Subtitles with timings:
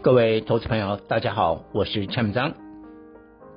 [0.00, 2.54] 各位投资朋友，大家好，我是蔡明彰。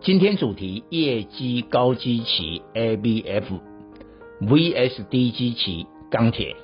[0.01, 3.43] 今天主题：业绩高基期 ABF
[4.41, 6.55] vs 低基期钢铁。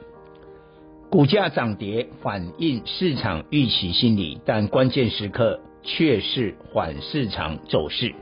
[1.11, 8.15] 股价涨跌反映市场预期心理，但关键时刻却是缓市场走势。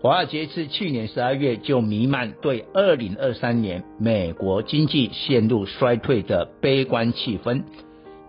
[0.00, 7.64] 华尔街自去年十二月就弥漫对二零二三年美国经济陷入衰退的悲观气氛。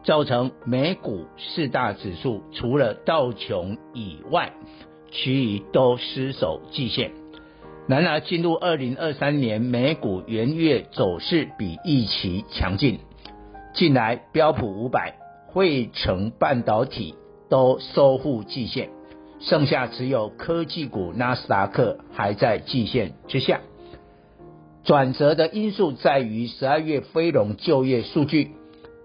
[0.04, 4.52] 造成美股四大指数除了道琼以外，
[5.12, 7.12] 其余都失守季线。
[7.88, 13.00] 然而，进入二零二三年，美股元月走势比预期强劲。
[13.74, 15.16] 近来，标普五百、
[15.54, 17.16] 费城半导体
[17.50, 18.90] 都收复季线，
[19.40, 23.62] 剩下只有科技股纳斯达克还在季线之下。
[24.84, 28.52] 转折的因素在于十二月非农就业数据。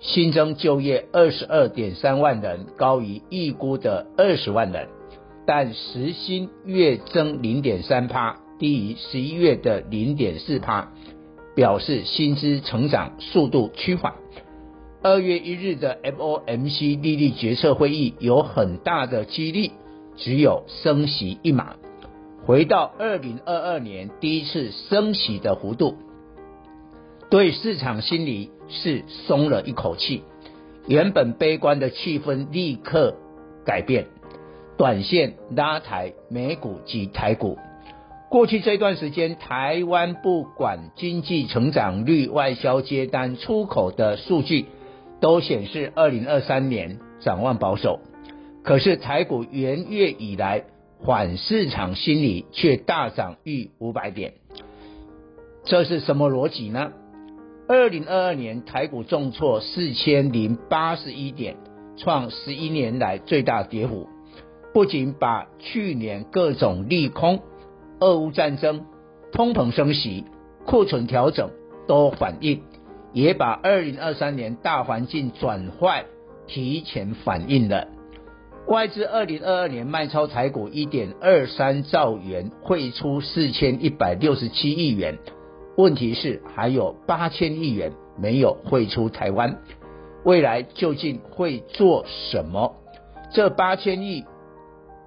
[0.01, 4.89] 新增就业二十二点三万人，高于预估的二十万人，
[5.45, 10.93] 但时薪月增零点三趴，低于十一月的零点四趴，
[11.57, 14.15] 表示薪资成长速度趋缓。
[15.03, 19.71] 二月一日的 FOMC 利率决策会议有很大的几率
[20.17, 21.75] 只有升息一码，
[22.47, 25.97] 回到二零二二年第一次升息的幅度。
[27.31, 30.23] 对市场心理是松了一口气，
[30.87, 33.17] 原本悲观的气氛立刻
[33.67, 34.07] 改变，
[34.79, 37.59] 短线拉抬美股及台股。
[38.31, 44.65] 过去这段时间，台湾不管经济成长率、外销接单、出口的数据，
[45.21, 48.01] 都显示二零二三年展望保守。
[48.63, 50.65] 可是台股元月以来
[50.99, 54.33] 缓市场心理却大涨逾五百点，
[55.65, 56.93] 这是什么逻辑呢？
[57.71, 61.59] 二零二二年台股重挫四千零八十一点，
[61.99, 64.09] 创十一年来最大跌幅。
[64.73, 67.41] 不仅把去年各种利空、
[68.01, 68.87] 俄乌战争、
[69.33, 70.25] 通膨升息、
[70.65, 71.51] 库存调整
[71.87, 72.63] 都反映，
[73.13, 76.07] 也把二零二三年大环境转坏
[76.47, 77.89] 提前反映了。
[78.67, 85.19] 外资二零二二年卖超台股一点二三兆元，汇出四千一百六十七亿元。
[85.79, 89.59] 问题是还有八千亿元没有汇出台湾，
[90.25, 92.75] 未来究竟会做什么？
[93.31, 94.25] 这八千亿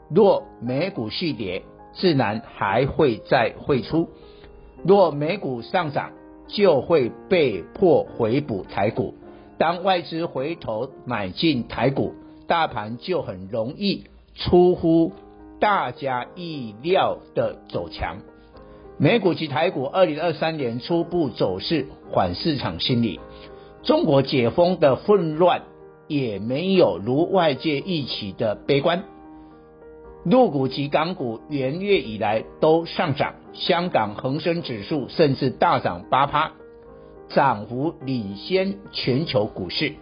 [0.10, 4.08] 若美股续跌，自然还会再汇出；
[4.86, 6.12] 若美股上涨，
[6.48, 9.14] 就会被迫回补台股。
[9.58, 12.14] 当外资回头买进台股，
[12.48, 14.06] 大盘就很容易
[14.36, 15.12] 出乎
[15.60, 18.20] 大家意料的走强。
[19.04, 23.20] 美股及台股二零二三年初步走势缓市场心理，
[23.82, 25.64] 中国解封的混乱
[26.08, 29.04] 也没有如外界预期的悲观。
[30.24, 36.52] 陆股及港股元月以来都上涨，香港恒生指数甚至大涨八趴，
[37.30, 39.94] 涨幅领先全球股市。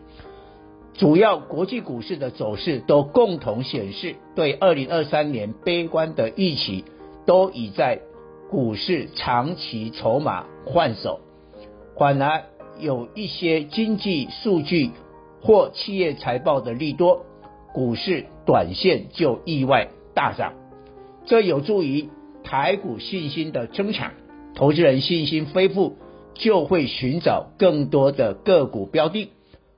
[0.96, 6.84] 主要国际股市的走势都共同显示，对二零二三年悲观的预期
[7.26, 8.02] 都已在。
[8.50, 11.20] 股市长期筹码换手，
[11.98, 12.44] 反而
[12.80, 14.90] 有一些经济数据
[15.42, 17.26] 或企业财报的利多，
[17.74, 20.54] 股市短线就意外大涨，
[21.26, 22.10] 这有助于
[22.44, 24.12] 台股信心的增强。
[24.56, 25.98] 投资人信心恢复，
[26.34, 29.30] 就会寻找更多的个股标的。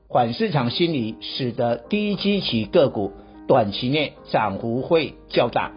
[0.07, 3.11] 缓市场心理使得低基期个股
[3.47, 5.73] 短期内涨幅会较大。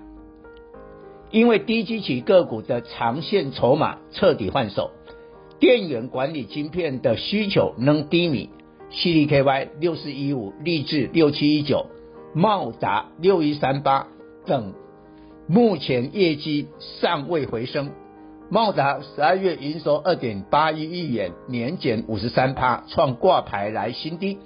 [1.35, 4.93] 因为低基期个股的长线筹码彻底换手，
[5.59, 8.51] 电源管理晶片的需求能低迷
[8.93, 11.87] ，CDKY 六四一五、力智六七一九、
[12.37, 14.07] 茂达六一三八
[14.47, 14.75] 等，
[15.49, 17.91] 目前业绩尚未回升。
[18.49, 24.39] 茂达十二月营收二点八一亿元，年减五十三趴，创挂牌来新低。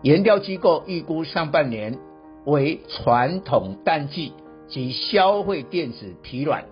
[0.00, 1.98] 研调机构预估上半年
[2.46, 4.32] 为传统淡季。
[4.70, 6.64] 及消费电子疲软，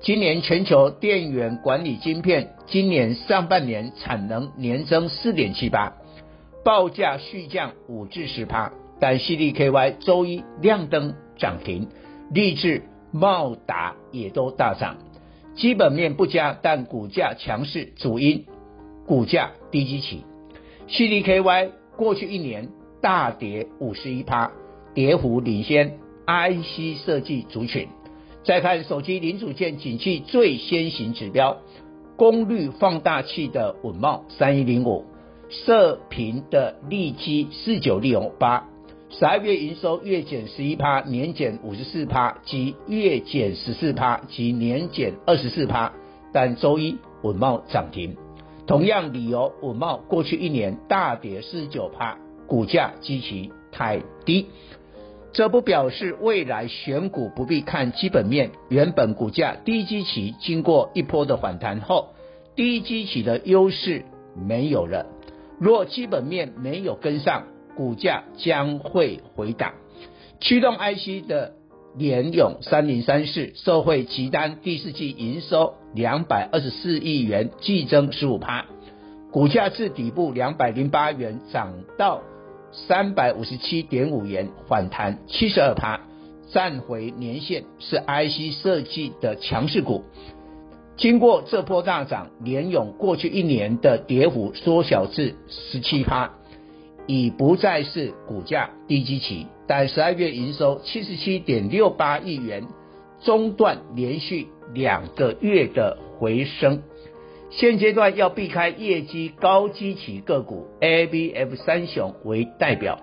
[0.00, 5.92] 今年全球电源管理晶片今年上半年产能年增四点七八，
[6.64, 11.88] 报价续降五至十趴，但 CDKY 周一亮灯涨停，
[12.30, 12.82] 立志、
[13.12, 14.96] 茂达也都大涨。
[15.54, 18.46] 基本面不佳，但股价强势，主因
[19.06, 20.24] 股价低基期。
[20.88, 22.70] CDKY 过去一年
[23.02, 24.52] 大跌五十一趴，
[24.94, 27.88] 跌幅领先 IC 设计族群。
[28.44, 31.58] 再看手机零组件景气最先行指标，
[32.16, 35.04] 功率放大器的稳懋三一零五，
[35.48, 38.68] 射频的利基四九六八，
[39.10, 45.92] 十二月营收月减十一趴，年减五十四趴，及月减十四趴，及年减二十四趴，
[46.32, 48.16] 但周一稳懋涨停。
[48.66, 54.46] 同样理由，稳懋过去一年大跌四九趴，股价基期太低。
[55.32, 58.50] 这不表示未来选股不必看基本面。
[58.68, 62.10] 原本股价低基期经过一波的反弹后，
[62.54, 64.04] 低基期的优势
[64.36, 65.06] 没有了。
[65.58, 67.44] 若基本面没有跟上，
[67.74, 69.72] 股价将会回档。
[70.40, 71.52] 驱动 IC 的
[71.96, 78.66] 联咏三零三四，受惠集单第四季营收两百二十四亿元，季增十五趴，
[79.30, 82.20] 股价自底部两百零八元涨到。
[82.72, 86.00] 三百五十七点五元反弹七十二趴，
[86.50, 90.04] 站回年线，是 IC 设计的强势股。
[90.96, 96.32] 经过这波大涨，联咏过去一年的跌幅缩小至十七趴，
[97.06, 99.46] 已不再是股价低基期。
[99.66, 102.66] 但十二月营收七十七点六八亿元，
[103.22, 106.82] 中断连续两个月的回升。
[107.54, 112.98] 现阶段要避开业绩高基期个股，ABF 三雄为代表。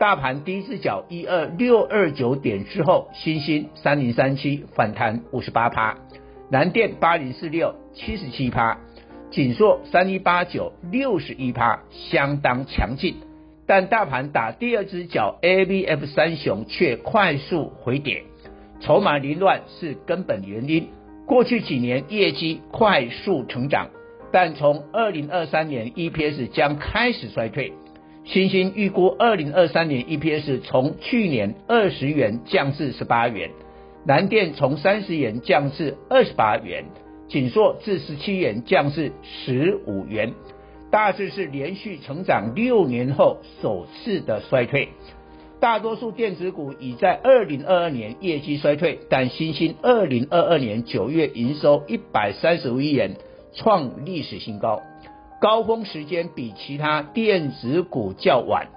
[0.00, 5.98] 大盘第一只脚一二六二九点之后，欣兴三零三七反弹五十八趴，
[6.50, 8.78] 南电八零四六七十七趴，
[9.30, 13.16] 景硕三一八九六十一趴，相当强劲。
[13.66, 18.24] 但大盘打第二只脚，ABF 三雄却快速回跌，
[18.80, 20.88] 筹码凌乱是根本原因。
[21.26, 23.90] 过去几年业绩快速成长，
[24.32, 27.72] 但从二零二三年 EPS 将开始衰退。
[28.24, 33.50] 欣兴预估二零二三年 EPS 从去年二十元降至十八元，
[34.04, 36.84] 南电从三十元降至二十八元，
[37.28, 40.34] 景硕自十七元降至十五元，
[40.90, 44.88] 大致是连续成长六年后首次的衰退。
[45.62, 53.14] 大多数电子股已在二零二二年业绩衰退，但新兴二零二二年九月营收一百三十五亿元，
[53.54, 54.82] 创历史新高，
[55.40, 58.70] 高峰时间比其他电子股较晚。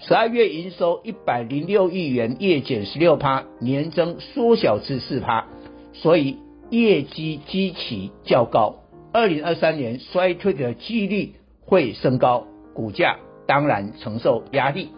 [0.00, 5.46] 十二月营收一百零六亿元，月减十六趴，年增缩小至四趴，
[5.92, 6.38] 所以
[6.68, 8.80] 业绩基期较高，
[9.12, 11.34] 二零二三年衰退的几率
[11.64, 14.88] 会升高，股价当然承受压力。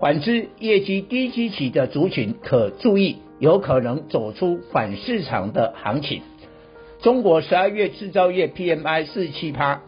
[0.00, 6.22] 反之，业绩低基期的族群可注意，有可能走出反市场的行情。
[7.02, 9.82] 中国十二月制造业 PMI 四七趴，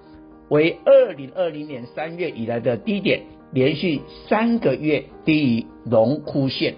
[0.50, 3.22] 为二零二零年三月以来的低点，
[3.54, 6.74] 连续三个月低于荣枯线。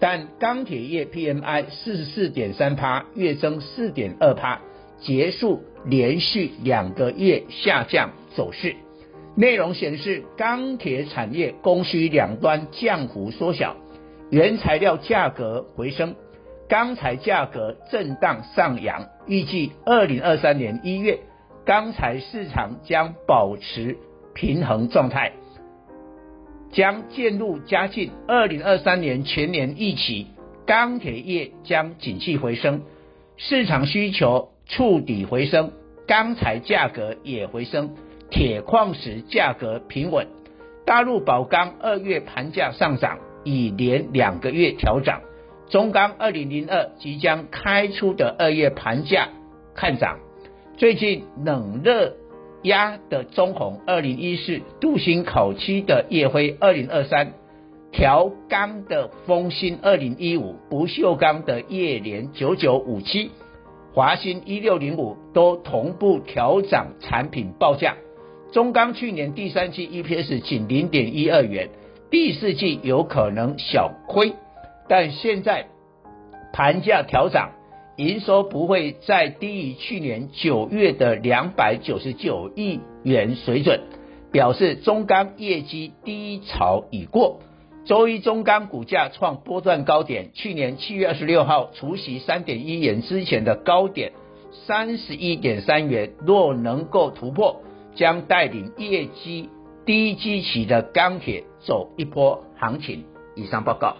[0.00, 4.60] 但钢铁业 PMI 四十四点三趴，月增四点二趴，
[4.98, 8.74] 结束连续两个月下降走势。
[9.34, 13.76] 内容显示，钢铁产业供需两端降幅缩小，
[14.30, 16.14] 原材料价格回升，
[16.68, 19.08] 钢材价格震荡上扬。
[19.26, 21.20] 预计二零二三年一月，
[21.64, 23.96] 钢材市场将保持
[24.34, 25.32] 平衡状态，
[26.70, 28.10] 将渐入佳境。
[28.28, 30.26] 二零二三年全年预期，
[30.66, 32.82] 钢铁业将景气回升，
[33.38, 35.72] 市场需求触底回升，
[36.06, 37.94] 钢材价格也回升。
[38.32, 40.26] 铁矿石价格平稳，
[40.86, 45.20] 大陆宝钢二月盘价上涨，已连两个月调涨。
[45.68, 49.28] 中钢二零零二即将开出的二月盘价
[49.74, 50.18] 看涨。
[50.78, 52.14] 最近冷热
[52.62, 57.34] 压的中红二零一四，镀锌烤漆的烨辉二零二三，
[57.90, 63.30] 调钢的丰兴二零一五，不锈钢的叶联九九五七，
[63.92, 67.94] 华新一六零五都同步调涨产品报价。
[68.52, 71.70] 中钢去年第三季 EPS 仅零点一二元，
[72.10, 74.34] 第四季有可能小亏，
[74.90, 75.68] 但现在
[76.52, 77.52] 盘价调涨，
[77.96, 83.80] 营收不会再低于去年九月的两百九十九亿元水准，
[84.30, 87.40] 表示中钢业绩低潮已过。
[87.86, 94.12] 周一中钢股价创波段高点，去年七月二十六号除息三点一元之前的高点
[94.66, 97.62] 三十一点三元，若能够突破。
[97.94, 99.48] 将带领业绩
[99.84, 103.04] 低基期的钢铁走一波行情。
[103.34, 103.96] 以上报告。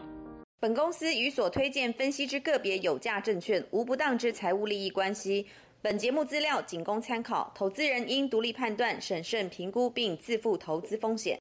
[0.60, 5.46] 本公司与所推荐分析之个别有价证券无不当之财务利益关系。
[5.80, 11.40] 本节目资料仅供参考，投资人应独立判断、审慎评估并自负投资风险。